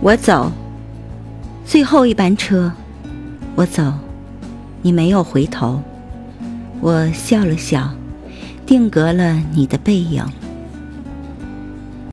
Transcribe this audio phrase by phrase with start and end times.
[0.00, 0.50] 我走。
[1.64, 2.72] 最后一班车
[3.54, 3.92] 我走。
[4.80, 5.82] 你没有回头。
[6.80, 7.90] 我笑了笑
[8.64, 10.24] 定格了你的背影。